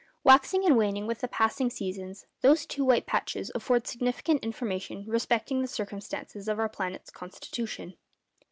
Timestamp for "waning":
0.77-1.05